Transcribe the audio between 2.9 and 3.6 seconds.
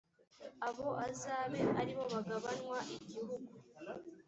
igihugu